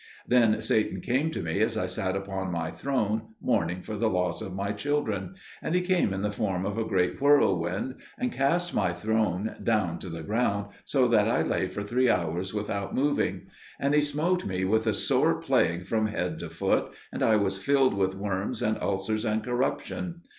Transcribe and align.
Then 0.27 0.63
Satan 0.63 0.99
came 0.99 1.29
to 1.29 1.43
me 1.43 1.59
as 1.61 1.77
I 1.77 1.85
sat 1.85 2.15
upon 2.15 2.51
my 2.51 2.71
throne 2.71 3.35
mourning 3.39 3.83
for 3.83 3.95
the 3.97 4.09
loss 4.09 4.41
of 4.41 4.51
my 4.55 4.71
children; 4.71 5.35
and 5.61 5.75
he 5.75 5.81
came 5.81 6.11
in 6.11 6.23
the 6.23 6.31
form 6.31 6.65
of 6.65 6.75
a 6.79 6.83
great 6.83 7.21
whirlwind, 7.21 7.97
and 8.17 8.31
cast 8.31 8.73
my 8.73 8.93
throne 8.93 9.57
down 9.61 9.99
to 9.99 10.09
the 10.09 10.23
ground, 10.23 10.69
so 10.85 11.07
that 11.09 11.27
I 11.27 11.43
lay 11.43 11.67
for 11.67 11.83
three 11.83 12.09
hours 12.09 12.51
without 12.51 12.95
moving. 12.95 13.41
And 13.79 13.93
he 13.93 14.01
smote 14.01 14.43
me 14.43 14.65
with 14.65 14.87
a 14.87 14.93
sore 14.95 15.39
plague 15.39 15.85
from 15.85 16.07
head 16.07 16.39
to 16.39 16.49
foot, 16.49 16.93
and 17.13 17.21
I 17.21 17.35
was 17.35 17.59
filled 17.59 17.93
with 17.93 18.15
worms 18.15 18.63
and 18.63 18.79
ulcers 18.81 19.23
and 19.23 19.43
corruption. 19.43 20.21